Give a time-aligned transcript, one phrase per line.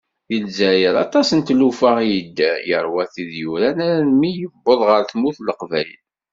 [0.27, 5.45] Di lezzayer, aṭas n tlufa i yedder, yerwa tid yuran armi yewweḍ ɣer tmurt n
[5.47, 6.01] Leqbayel.